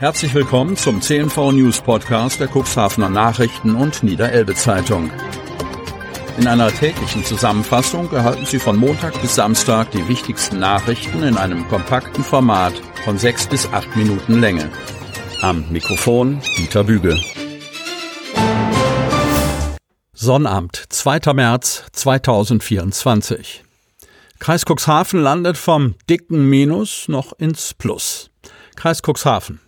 Herzlich 0.00 0.32
willkommen 0.32 0.78
zum 0.78 1.02
CNV 1.02 1.52
News 1.52 1.82
Podcast 1.82 2.40
der 2.40 2.48
Cuxhavener 2.48 3.10
Nachrichten 3.10 3.74
und 3.74 4.02
Niederelbe 4.02 4.54
Zeitung. 4.54 5.10
In 6.38 6.46
einer 6.46 6.72
täglichen 6.72 7.22
Zusammenfassung 7.22 8.10
erhalten 8.10 8.46
Sie 8.46 8.58
von 8.58 8.78
Montag 8.78 9.20
bis 9.20 9.34
Samstag 9.34 9.90
die 9.90 10.08
wichtigsten 10.08 10.58
Nachrichten 10.58 11.22
in 11.22 11.36
einem 11.36 11.68
kompakten 11.68 12.24
Format 12.24 12.72
von 13.04 13.18
sechs 13.18 13.46
bis 13.46 13.70
acht 13.74 13.94
Minuten 13.94 14.40
Länge. 14.40 14.70
Am 15.42 15.66
Mikrofon 15.70 16.40
Dieter 16.56 16.84
Büge. 16.84 17.20
Sonnabend, 20.14 20.82
2. 20.88 21.34
März 21.34 21.84
2024. 21.92 23.64
Kreis 24.38 24.64
Cuxhaven 24.64 25.20
landet 25.20 25.58
vom 25.58 25.94
dicken 26.08 26.48
Minus 26.48 27.06
noch 27.08 27.34
ins 27.34 27.74
Plus. 27.74 28.30
Kreis 28.76 29.02
Cuxhaven. 29.02 29.60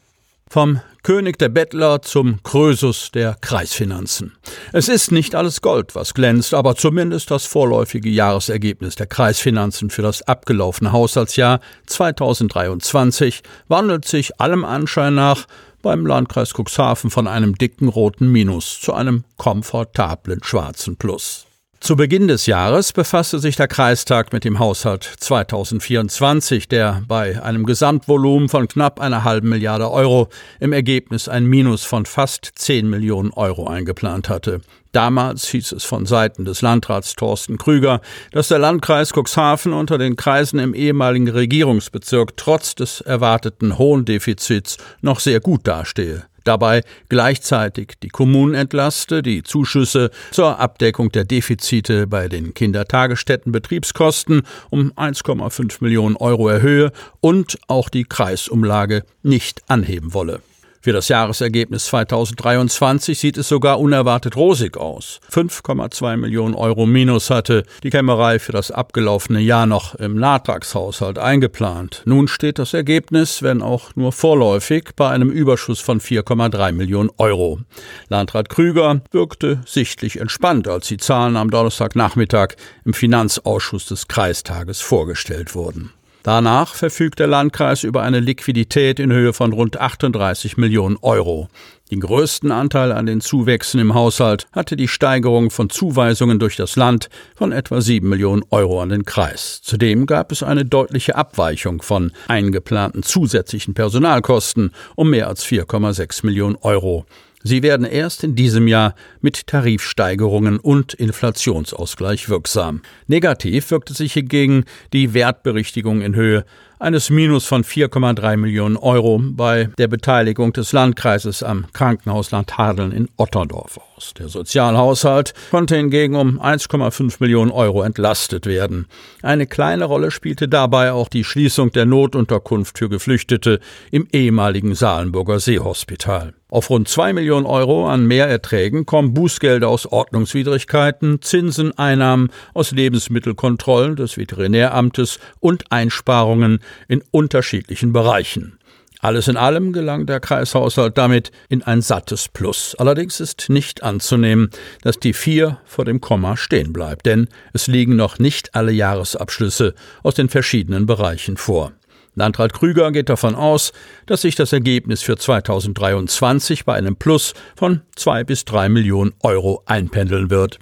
Vom 0.53 0.81
König 1.03 1.39
der 1.39 1.49
Bettler 1.49 2.03
zum 2.03 2.43
Krösus 2.43 3.11
der 3.11 3.39
Kreisfinanzen. 3.41 4.37
Es 4.75 4.91
ist 4.91 5.11
nicht 5.11 5.35
alles 5.35 5.63
Gold, 5.63 5.95
was 5.95 6.13
glänzt, 6.13 6.53
aber 6.53 6.77
zumindest 6.77 7.31
das 7.31 7.47
vorläufige 7.47 8.11
Jahresergebnis 8.11 8.95
der 8.95 9.07
Kreisfinanzen 9.07 9.89
für 9.89 10.03
das 10.03 10.21
abgelaufene 10.21 10.93
Haushaltsjahr 10.93 11.61
2023 11.87 13.43
wandelt 13.69 14.05
sich 14.05 14.43
allem 14.43 14.67
Anschein 14.67 15.15
nach 15.15 15.47
beim 15.81 16.05
Landkreis 16.05 16.53
Cuxhaven 16.53 17.09
von 17.09 17.27
einem 17.27 17.57
dicken 17.57 17.89
roten 17.89 18.31
Minus 18.31 18.79
zu 18.79 18.93
einem 18.93 19.25
komfortablen 19.39 20.45
schwarzen 20.45 20.97
Plus. 20.97 21.47
Zu 21.83 21.97
Beginn 21.97 22.29
des 22.29 22.47
Jahres 22.47 22.93
befasste 22.93 23.41
sich 23.41 23.57
der 23.57 23.67
Kreistag 23.67 24.33
mit 24.33 24.45
dem 24.45 24.61
Haushalt 24.61 25.03
2024, 25.03 26.69
der 26.69 27.03
bei 27.09 27.43
einem 27.43 27.67
Gesamtvolumen 27.67 28.49
von 28.49 28.69
knapp 28.69 29.01
einer 29.01 29.25
halben 29.25 29.49
Milliarde 29.49 29.91
Euro 29.91 30.29
im 30.61 30.73
Ergebnis 30.73 31.29
ein 31.29 31.45
Minus 31.45 31.83
von 31.83 32.07
fast 32.07 32.53
10 32.55 32.89
Millionen 32.89 33.33
Euro 33.33 33.67
eingeplant 33.67 34.29
hatte. 34.29 34.61
Damals 34.93 35.49
hieß 35.49 35.73
es 35.73 35.83
von 35.83 36.07
Seiten 36.07 36.45
des 36.45 36.63
Landrats 36.63 37.17
Thorsten 37.17 37.59
Krüger, 37.59 38.01
dass 38.31 38.47
der 38.47 38.61
Landkreis 38.61 39.13
Cuxhaven 39.13 39.73
unter 39.73 39.99
den 39.99 40.15
Kreisen 40.15 40.61
im 40.61 40.75
ehemaligen 40.75 41.31
Regierungsbezirk 41.31 42.37
trotz 42.37 42.77
des 42.77 43.01
erwarteten 43.01 43.77
hohen 43.77 44.05
Defizits 44.05 44.77
noch 45.01 45.19
sehr 45.19 45.41
gut 45.41 45.67
dastehe 45.67 46.27
dabei 46.45 46.83
gleichzeitig 47.09 47.95
die 48.03 48.09
Kommunen 48.09 48.55
entlaste, 48.55 49.23
die 49.23 49.43
Zuschüsse 49.43 50.11
zur 50.31 50.59
Abdeckung 50.59 51.11
der 51.13 51.25
Defizite 51.25 52.07
bei 52.07 52.29
den 52.29 52.55
Kindertagesstätten-Betriebskosten 52.55 54.43
um 54.71 54.93
1,5 54.93 55.79
Millionen 55.81 56.17
Euro 56.17 56.49
erhöhe 56.49 56.93
und 57.21 57.59
auch 57.67 57.89
die 57.89 58.05
Kreisumlage 58.05 59.05
nicht 59.23 59.63
anheben 59.69 60.15
wolle. 60.15 60.41
Für 60.85 60.93
das 60.93 61.07
Jahresergebnis 61.07 61.85
2023 61.85 63.17
sieht 63.17 63.39
es 63.39 63.47
sogar 63.47 63.79
unerwartet 63.79 64.35
rosig 64.35 64.77
aus. 64.77 65.21
5,2 65.31 66.17
Millionen 66.17 66.57
Euro 66.57 66.87
Minus 66.87 67.31
hatte 67.31 67.63
die 67.85 67.91
Kämmerei 67.91 68.41
für 68.41 68.51
das 68.51 68.73
abgelaufene 68.73 69.39
Jahr 69.39 69.67
noch 69.67 69.95
im 69.95 70.17
Nachtragshaushalt 70.17 71.21
eingeplant. 71.21 72.03
Nun 72.05 72.27
steht 72.27 72.59
das 72.59 72.75
Ergebnis, 72.75 73.45
wenn 73.45 73.63
auch 73.63 73.95
nur 73.95 74.11
vorläufig, 74.11 74.91
bei 74.97 75.09
einem 75.09 75.31
Überschuss 75.31 75.79
von 75.79 76.01
4,3 76.01 76.73
Millionen 76.73 77.11
Euro. 77.17 77.61
Landrat 78.09 78.49
Krüger 78.49 79.03
wirkte 79.13 79.61
sichtlich 79.65 80.19
entspannt, 80.19 80.67
als 80.67 80.89
die 80.89 80.97
Zahlen 80.97 81.37
am 81.37 81.51
Donnerstagnachmittag 81.51 82.57
im 82.85 82.93
Finanzausschuss 82.93 83.87
des 83.87 84.09
Kreistages 84.09 84.81
vorgestellt 84.81 85.55
wurden. 85.55 85.93
Danach 86.23 86.75
verfügt 86.77 87.19
der 87.19 87.27
Landkreis 87.27 87.83
über 87.83 88.03
eine 88.03 88.21
Liquidität 88.21 89.01
in 89.01 89.13
Höhe 89.13 89.33
von 89.33 89.53
rund 89.53 89.81
38 89.81 90.57
Millionen 90.57 90.97
Euro. 91.03 91.49
Den 91.91 92.01
größten 92.01 92.53
Anteil 92.53 92.93
an 92.93 93.07
den 93.07 93.21
Zuwächsen 93.21 93.81
im 93.81 93.93
Haushalt 93.93 94.47
hatte 94.53 94.77
die 94.77 94.89
Steigerung 94.89 95.51
von 95.51 95.69
Zuweisungen 95.69 96.39
durch 96.39 96.57
das 96.57 96.77
Land 96.77 97.11
von 97.35 97.53
etwa 97.53 97.81
7 97.81 98.09
Millionen 98.09 98.45
Euro 98.51 98.81
an 98.81 98.89
den 98.89 99.05
Kreis. 99.05 99.61
Zudem 99.63 100.07
gab 100.07 100.33
es 100.33 100.43
eine 100.43 100.65
deutliche 100.65 101.17
Abweichung 101.17 101.83
von 101.83 102.13
eingeplanten 102.29 103.03
zusätzlichen 103.03 103.75
Personalkosten 103.75 104.71
um 104.95 105.11
mehr 105.11 105.29
als 105.29 105.45
4,6 105.45 106.25
Millionen 106.25 106.57
Euro. 106.57 107.05
Sie 107.45 107.63
werden 107.63 107.87
erst 107.87 108.25
in 108.25 108.35
diesem 108.35 108.69
Jahr 108.69 108.95
mit 109.21 109.47
Tarifsteigerungen 109.47 110.59
und 110.59 110.95
Inflationsausgleich 110.95 112.29
wirksam. 112.29 112.83
Negativ 113.07 113.71
wirkte 113.71 113.95
sich 113.95 114.13
hingegen 114.13 114.65
die 114.93 115.15
Wertberichtigung 115.15 116.03
in 116.03 116.15
Höhe 116.15 116.45
eines 116.83 117.11
Minus 117.11 117.47
von 117.47 117.63
4,3 117.63 118.37
Millionen 118.37 118.77
Euro 118.77 119.21
bei 119.23 119.71
der 119.79 119.87
Beteiligung 119.87 120.53
des 120.53 120.73
Landkreises 120.73 121.45
am 121.45 121.67
Krankenhausland 121.73 122.59
Hadeln 122.59 122.91
in 122.91 123.09
Otterndorf 123.17 123.79
aus. 123.97 124.15
Der 124.19 124.29
Sozialhaushalt 124.29 125.33
konnte 125.53 125.77
hingegen 125.77 126.17
um 126.17 126.41
1,5 126.41 127.19
Millionen 127.21 127.53
Euro 127.53 127.83
entlastet 127.83 128.47
werden. 128.47 128.87
Eine 129.23 129.47
kleine 129.47 129.85
Rolle 129.85 130.11
spielte 130.11 130.49
dabei 130.49 130.91
auch 130.91 131.09
die 131.09 131.23
Schließung 131.23 131.71
der 131.71 131.87
Notunterkunft 131.87 132.79
für 132.79 132.89
Geflüchtete 132.89 133.61
im 133.93 134.09
ehemaligen 134.11 134.75
Salenburger 134.75 135.39
Seehospital. 135.39 136.35
Auf 136.53 136.69
rund 136.69 136.87
zwei 136.87 137.15
Millionen 137.15 137.47
Euro 137.47 137.89
an 137.89 138.07
Mehrerträgen 138.07 138.85
kommen 138.85 139.15
Bußgelder 139.15 139.67
aus 139.71 139.87
Ordnungswidrigkeiten, 139.87 141.23
Zinsen, 141.23 141.79
Einnahmen 141.79 142.29
aus 142.53 142.73
Lebensmittelkontrollen 142.73 143.97
des 143.97 144.19
Veterinäramtes 144.19 145.19
und 145.41 145.73
Einsparungen 145.73 146.59
in 146.89 147.03
unterschiedlichen 147.11 147.93
Bereichen. 147.93 148.59
Alles 149.03 149.27
in 149.27 149.37
allem 149.37 149.73
gelang 149.73 150.07
der 150.07 150.21
Kreishaushalt 150.21 150.97
damit 150.97 151.33
in 151.49 151.65
ein 151.65 151.83
sattes 151.83 152.29
Plus. 152.29 152.77
Allerdings 152.79 153.19
ist 153.19 153.49
nicht 153.49 153.83
anzunehmen, 153.83 154.51
dass 154.83 155.01
die 155.01 155.13
vier 155.13 155.59
vor 155.65 155.85
dem 155.85 156.01
Komma 156.01 156.37
stehen 156.37 156.73
bleibt, 156.73 157.07
denn 157.07 157.27
es 157.53 157.67
liegen 157.67 157.97
noch 157.97 158.21
nicht 158.21 158.55
alle 158.55 158.71
Jahresabschlüsse 158.71 159.75
aus 160.05 160.15
den 160.15 160.29
verschiedenen 160.29 160.87
Bereichen 160.87 161.37
vor. 161.37 161.73
Landrat 162.15 162.53
Krüger 162.53 162.93
geht 162.93 163.09
davon 163.09 163.35
aus, 163.35 163.73
dass 164.07 164.21
sich 164.21 164.37
das 164.37 164.53
Ergebnis 164.53 165.03
für 165.03 165.17
2023 165.17 166.65
bei 166.65 166.75
einem 166.75 166.95
Plus 166.95 167.35
von 167.57 167.81
zwei 167.97 168.23
bis 168.23 168.45
drei 168.45 168.69
Millionen 168.69 169.15
Euro 169.23 169.63
einpendeln 169.67 170.31
wird. 170.31 170.61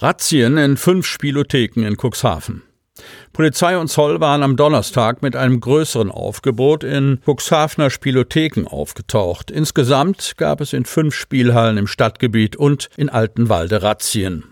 Razzien 0.00 0.56
in 0.56 0.76
fünf 0.76 1.06
Spielotheken 1.06 1.82
in 1.84 1.96
Cuxhaven. 1.96 2.62
Polizei 3.32 3.78
und 3.78 3.88
Zoll 3.88 4.20
waren 4.20 4.42
am 4.42 4.56
Donnerstag 4.56 5.22
mit 5.22 5.36
einem 5.36 5.60
größeren 5.60 6.10
Aufgebot 6.10 6.84
in 6.84 7.20
Cuxhavener 7.24 7.90
Spielotheken 7.90 8.66
aufgetaucht. 8.66 9.50
Insgesamt 9.50 10.34
gab 10.36 10.60
es 10.60 10.72
in 10.72 10.84
fünf 10.84 11.14
Spielhallen 11.14 11.78
im 11.78 11.86
Stadtgebiet 11.86 12.56
und 12.56 12.88
in 12.96 13.08
Altenwalde 13.08 13.82
Razzien. 13.82 14.49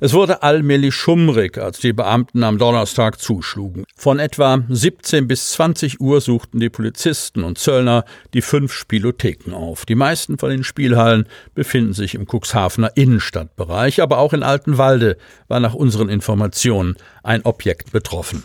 Es 0.00 0.12
wurde 0.12 0.42
allmählich 0.42 0.94
schummrig, 0.94 1.58
als 1.58 1.78
die 1.78 1.92
Beamten 1.92 2.44
am 2.44 2.58
Donnerstag 2.58 3.20
zuschlugen. 3.20 3.84
Von 3.96 4.18
etwa 4.18 4.62
17 4.68 5.28
bis 5.28 5.52
20 5.52 6.00
Uhr 6.00 6.20
suchten 6.20 6.60
die 6.60 6.70
Polizisten 6.70 7.42
und 7.44 7.58
Zöllner 7.58 8.04
die 8.34 8.42
fünf 8.42 8.72
Spielotheken 8.72 9.54
auf. 9.54 9.86
Die 9.86 9.94
meisten 9.94 10.38
von 10.38 10.50
den 10.50 10.64
Spielhallen 10.64 11.26
befinden 11.54 11.92
sich 11.92 12.14
im 12.14 12.26
Cuxhavener 12.26 12.92
Innenstadtbereich, 12.96 14.02
aber 14.02 14.18
auch 14.18 14.32
in 14.32 14.42
Altenwalde 14.42 15.16
war 15.48 15.60
nach 15.60 15.74
unseren 15.74 16.08
Informationen 16.08 16.96
ein 17.22 17.44
Objekt 17.44 17.92
betroffen. 17.92 18.44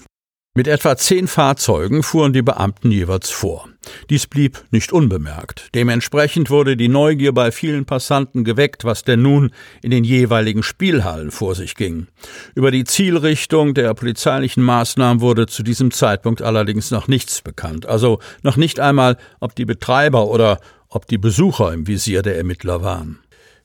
Mit 0.53 0.67
etwa 0.67 0.97
zehn 0.97 1.29
Fahrzeugen 1.29 2.03
fuhren 2.03 2.33
die 2.33 2.41
Beamten 2.41 2.91
jeweils 2.91 3.29
vor. 3.29 3.69
Dies 4.09 4.27
blieb 4.27 4.65
nicht 4.69 4.91
unbemerkt. 4.91 5.69
Dementsprechend 5.73 6.49
wurde 6.49 6.75
die 6.75 6.89
Neugier 6.89 7.31
bei 7.31 7.53
vielen 7.53 7.85
Passanten 7.85 8.43
geweckt, 8.43 8.83
was 8.83 9.05
denn 9.05 9.21
nun 9.21 9.51
in 9.81 9.91
den 9.91 10.03
jeweiligen 10.03 10.61
Spielhallen 10.61 11.31
vor 11.31 11.55
sich 11.55 11.75
ging. 11.75 12.07
Über 12.53 12.69
die 12.69 12.83
Zielrichtung 12.83 13.73
der 13.75 13.93
polizeilichen 13.93 14.61
Maßnahmen 14.61 15.21
wurde 15.21 15.47
zu 15.47 15.63
diesem 15.63 15.89
Zeitpunkt 15.91 16.41
allerdings 16.41 16.91
noch 16.91 17.07
nichts 17.07 17.41
bekannt. 17.41 17.85
Also 17.85 18.19
noch 18.43 18.57
nicht 18.57 18.81
einmal, 18.81 19.15
ob 19.39 19.55
die 19.55 19.63
Betreiber 19.63 20.27
oder 20.27 20.59
ob 20.89 21.07
die 21.07 21.17
Besucher 21.17 21.71
im 21.71 21.87
Visier 21.87 22.23
der 22.23 22.35
Ermittler 22.35 22.83
waren. 22.83 23.19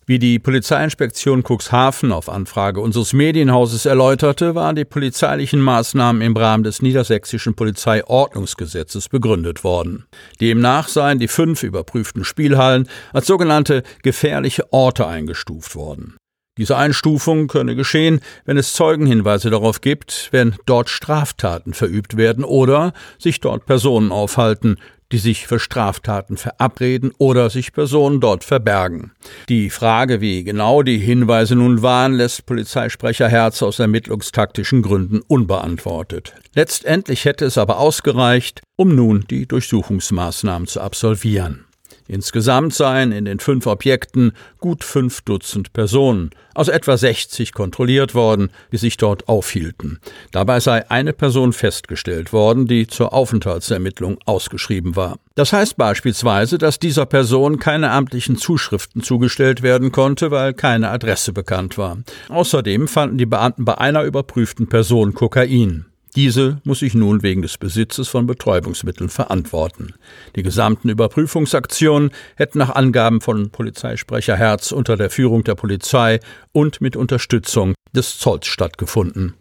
Wie 0.09 0.21
die 0.21 0.39
Polizeiinspektion 0.39 1.43
Cuxhaven 1.43 2.13
auf 2.13 2.29
Anfrage 2.29 2.81
unseres 2.81 3.13
Medienhauses 3.13 3.87
erläuterte, 3.87 4.55
waren 4.55 4.77
die 4.77 4.85
polizeilichen 4.85 5.61
Maßnahmen 5.61 6.23
im 6.23 6.37
Rahmen 6.37 6.63
des 6.63 6.81
niedersächsischen 6.81 7.57
Polizeiordnungsgesetzes 7.57 9.09
begründet 9.09 9.65
worden. 9.65 10.05
Demnach 10.41 10.87
seien 10.87 11.19
die 11.19 11.27
fünf 11.27 11.65
überprüften 11.65 12.23
Spielhallen 12.23 12.89
als 13.13 13.27
sogenannte 13.27 13.83
gefährliche 14.05 14.73
Orte 14.73 15.09
eingestuft 15.09 15.75
worden. 15.75 16.15
Diese 16.57 16.77
Einstufung 16.77 17.49
könne 17.49 17.75
geschehen, 17.75 18.21
wenn 18.45 18.57
es 18.57 18.73
Zeugenhinweise 18.75 19.51
darauf 19.51 19.81
gibt, 19.81 20.29
wenn 20.31 20.55
dort 20.65 20.89
Straftaten 20.89 21.75
verübt 21.75 22.17
werden 22.17 22.45
oder 22.45 22.95
sich 23.19 23.41
dort 23.41 23.67
Personen 23.67 24.11
aufhalten, 24.11 24.77
die 25.13 25.19
sich 25.19 25.47
für 25.47 25.59
Straftaten 25.59 26.37
verabreden 26.37 27.13
oder 27.19 27.51
sich 27.51 27.73
Personen 27.73 28.21
dort 28.21 28.45
verbergen. 28.45 29.13
Die 29.49 29.71
Frage, 29.71 30.21
wie 30.21 30.45
genau 30.45 30.83
die 30.83 30.99
Hinweise 30.99 31.55
nun 31.55 31.83
waren, 31.83 32.15
lässt 32.15 32.47
Polizeisprecher 32.47 33.29
Herz 33.29 33.63
aus 33.63 33.79
ermittlungstaktischen 33.79 34.83
Gründen 34.83 35.21
unbeantwortet. 35.27 36.35
Letztendlich 36.55 37.25
hätte 37.25 37.45
es 37.45 37.59
aber 37.59 37.79
ausgereicht, 37.79 38.63
um 38.77 38.95
nun 38.95 39.25
die 39.31 39.47
Durchsuchungsmaßnahmen 39.47 40.67
zu 40.67 40.81
absolvieren. 40.81 41.66
Insgesamt 42.09 42.75
seien 42.75 43.13
in 43.13 43.25
den 43.25 43.41
fünf 43.41 43.67
Objekten 43.67 44.33
gut 44.59 44.85
fünf 44.85 45.23
Dutzend 45.23 45.73
Personen 45.73 46.31
aus 46.55 46.69
etwa 46.69 46.97
60 46.97 47.53
kontrolliert 47.53 48.15
worden, 48.15 48.51
die 48.73 48.79
sich 48.79 48.97
dort 48.97 49.29
aufhielten. 49.29 49.99
Dabei 50.33 50.61
sei 50.61 50.91
eine 50.91 51.13
Person 51.13 51.53
festgestellt 51.53 52.33
worden, 52.33 52.67
die 52.67 52.87
zur 52.87 53.13
Aufenthaltsermittlung 53.13 54.19
ausgeschrieben 54.25 54.97
war. 54.97 55.19
Das 55.35 55.53
heißt 55.53 55.77
beispielsweise, 55.77 56.57
dass 56.57 56.79
dieser 56.79 57.05
Person 57.05 57.59
keine 57.59 57.91
amtlichen 57.91 58.37
Zuschriften 58.37 59.03
zugestellt 59.03 59.63
werden 59.63 59.93
konnte, 59.93 60.31
weil 60.31 60.55
keine 60.55 60.91
Adresse 60.91 61.33
bekannt 61.33 61.77
war. 61.77 61.99
Außerdem 62.29 62.89
fanden 62.89 63.19
die 63.19 63.27
Beamten 63.27 63.65
bei 63.65 63.77
einer 63.77 64.05
überprüften 64.05 64.69
Person 64.69 65.13
Kokain. 65.13 65.87
Diese 66.17 66.63
muss 66.65 66.79
sich 66.79 66.95
nun 66.95 67.23
wegen 67.23 67.43
des 67.43 67.59
Besitzes 67.59 68.09
von 68.09 68.27
Betäubungsmitteln 68.27 69.11
verantworten. 69.11 69.93
Die 70.35 70.43
gesamten 70.43 70.89
Überprüfungsaktionen 70.89 72.11
hätten 72.37 72.59
nach 72.59 72.75
Angaben 72.75 73.21
von 73.21 73.51
Polizeisprecher 73.51 74.35
Herz 74.35 74.73
unter 74.73 74.97
der 74.97 75.11
Führung 75.11 75.45
der 75.45 75.57
Polizei 75.57 76.21
und 76.53 76.81
mit 76.81 76.97
Unterstützung 76.97 77.75
des 77.95 78.19
Zolls 78.19 78.47
stattgefunden. 78.47 79.35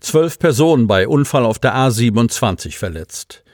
Zwölf 0.00 0.40
Personen 0.40 0.88
bei 0.88 1.06
Unfall 1.06 1.44
auf 1.44 1.60
der 1.60 1.76
A27 1.76 2.76
verletzt. 2.76 3.44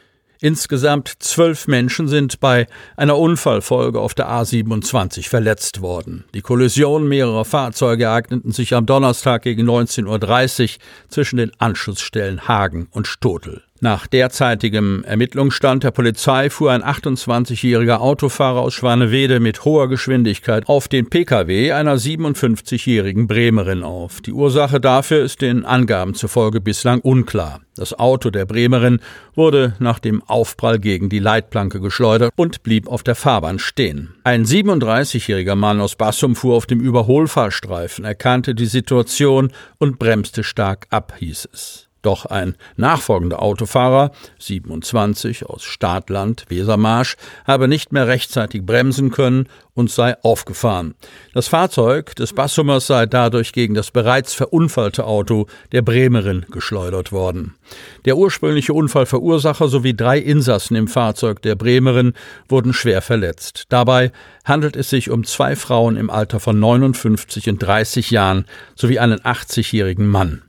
Insgesamt 0.44 1.11
zwölf 1.20 1.69
Menschen 1.69 2.06
sind 2.06 2.38
bei 2.38 2.67
einer 2.99 3.17
Unfallfolge 3.17 3.99
auf 3.99 4.12
der 4.12 4.29
A27 4.29 5.26
verletzt 5.26 5.81
worden. 5.81 6.25
Die 6.35 6.43
Kollision 6.43 7.08
mehrerer 7.08 7.46
Fahrzeuge 7.46 8.05
ereigneten 8.05 8.52
sich 8.52 8.75
am 8.75 8.85
Donnerstag 8.85 9.41
gegen 9.41 9.67
19.30 9.67 10.62
Uhr 10.62 10.81
zwischen 11.08 11.38
den 11.38 11.52
Anschlussstellen 11.56 12.46
Hagen 12.46 12.88
und 12.91 13.06
Stotel. 13.06 13.62
Nach 13.84 14.06
derzeitigem 14.06 15.04
Ermittlungsstand 15.04 15.84
der 15.84 15.90
Polizei 15.90 16.48
fuhr 16.48 16.72
ein 16.72 16.82
28-jähriger 16.82 17.98
Autofahrer 17.98 18.62
aus 18.62 18.72
Schwanewede 18.72 19.40
mit 19.40 19.66
hoher 19.66 19.90
Geschwindigkeit 19.90 20.66
auf 20.70 20.88
den 20.88 21.10
Pkw 21.10 21.70
einer 21.72 21.98
57-jährigen 21.98 23.26
Bremerin 23.26 23.82
auf. 23.82 24.22
Die 24.22 24.32
Ursache 24.32 24.81
dafür 24.81 25.22
ist 25.22 25.42
den 25.42 25.66
Angaben 25.66 26.14
zufolge 26.14 26.62
bislang 26.62 27.00
unklar. 27.00 27.60
Das 27.76 27.92
Auto 27.92 28.31
der 28.31 28.46
Bremerin 28.46 29.00
wurde 29.34 29.75
nach 29.81 29.98
dem 29.98 30.22
Aufprall 30.22 30.78
gegen 30.78 31.10
die 31.10 31.19
Leitplanke 31.19 31.78
geschleudert 31.78 32.32
und 32.36 32.62
blieb 32.62 32.88
auf 32.88 33.02
der 33.02 33.16
Fahrbahn 33.16 33.58
stehen. 33.58 34.14
Ein 34.25 34.46
37-jähriger 34.46 35.56
Mann 35.56 35.82
aus 35.82 35.96
Bassum 35.96 36.36
fuhr 36.36 36.56
auf 36.56 36.64
dem 36.64 36.81
Überholfahrstreifen, 36.81 38.06
erkannte 38.06 38.54
die 38.54 38.64
Situation 38.64 39.52
und 39.76 39.98
bremste 39.98 40.42
stark 40.42 40.86
ab, 40.88 41.12
hieß 41.19 41.48
es. 41.52 41.90
Doch 42.04 42.26
ein 42.26 42.54
nachfolgender 42.76 43.40
Autofahrer, 43.40 44.10
27 44.38 45.46
aus 45.46 45.62
Staatland, 45.62 46.44
Wesermarsch, 46.50 47.16
habe 47.46 47.66
nicht 47.66 47.94
mehr 47.94 48.06
rechtzeitig 48.06 48.62
bremsen 48.66 49.10
können 49.10 49.48
und 49.72 49.90
sei 49.90 50.14
aufgefahren. 50.22 50.96
Das 51.32 51.48
Fahrzeug 51.48 52.14
des 52.14 52.34
Bassummers 52.34 52.86
sei 52.88 53.06
dadurch 53.06 53.54
gegen 53.54 53.72
das 53.72 53.90
bereits 53.90 54.34
verunfallte 54.34 55.06
Auto 55.06 55.46
der 55.72 55.80
Bremerin 55.80 56.44
geschleudert 56.50 57.10
worden. 57.10 57.54
Der 58.04 58.18
ursprüngliche 58.18 58.74
Unfallverursacher 58.74 59.68
sowie 59.68 59.96
drei 59.96 60.18
Insassen 60.18 60.76
im 60.76 60.88
Fahrzeug 60.88 61.40
der 61.40 61.54
Bremerin 61.54 62.12
wurden 62.50 62.74
schwer 62.74 63.00
verletzt. 63.00 63.64
Dabei 63.70 64.12
handelt 64.44 64.76
es 64.76 64.90
sich 64.90 65.08
um 65.08 65.24
zwei 65.24 65.56
Frauen 65.56 65.96
im 65.96 66.10
Alter 66.10 66.38
von 66.38 66.60
59 66.60 67.48
und 67.48 67.62
30 67.62 68.10
Jahren 68.10 68.44
sowie 68.74 68.98
einen 68.98 69.20
80-jährigen 69.20 70.06
Mann. 70.06 70.42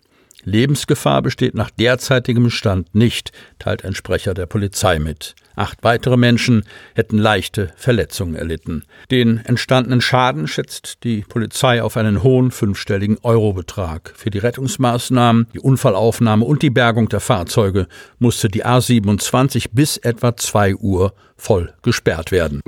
Lebensgefahr 0.46 1.22
besteht 1.22 1.56
nach 1.56 1.70
derzeitigem 1.72 2.50
Stand 2.50 2.94
nicht, 2.96 3.32
teilt 3.60 3.84
ein 3.84 3.96
Sprecher 3.96 4.34
der 4.34 4.46
Polizei 4.46 5.00
mit. 5.00 5.36
Acht 5.56 5.84
weitere 5.84 6.18
Menschen 6.18 6.64
hätten 6.94 7.18
leichte 7.18 7.72
Verletzungen 7.76 8.36
erlitten. 8.36 8.84
Den 9.10 9.38
entstandenen 9.38 10.02
Schaden 10.02 10.48
schätzt 10.48 11.04
die 11.04 11.22
Polizei 11.22 11.82
auf 11.82 11.98
einen 11.98 12.24
hohen 12.24 12.52
fünfstelligen 12.52 13.18
Eurobetrag. 13.24 14.14
Für 14.16 14.30
die 14.30 14.40
Rettungsmaßnahmen, 14.40 15.48
die 15.54 15.60
Unfallaufnahme 15.60 16.46
und 16.46 16.62
die 16.62 16.70
Bergung 16.70 17.10
der 17.10 17.22
Fahrzeuge 17.22 17.88
musste 18.20 18.48
die 18.48 18.66
A27 18.66 19.70
bis 19.72 19.98
etwa 19.98 20.38
zwei 20.38 20.76
Uhr 20.76 21.14
voll 21.38 21.74
gesperrt 21.82 22.32
werden. 22.32 22.62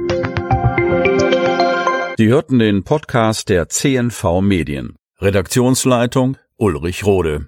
Sie 2.17 2.27
hörten 2.27 2.57
den 2.57 2.83
Podcast 2.83 3.49
der 3.49 3.69
CNV 3.69 4.41
Medien. 4.41 4.95
Redaktionsleitung 5.21 6.37
Ulrich 6.57 7.05
Rode. 7.05 7.47